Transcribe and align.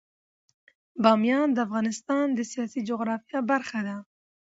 بامیان 1.03 1.49
د 1.53 1.57
افغانستان 1.67 2.25
د 2.33 2.39
سیاسي 2.51 2.81
جغرافیه 2.89 3.39
برخه 3.51 3.79
ده. 3.87 3.95